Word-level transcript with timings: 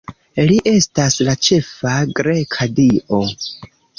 Li 0.51 0.55
estas 0.71 1.17
la 1.27 1.35
ĉefa 1.49 1.93
greka 2.21 2.69
dio. 2.83 3.21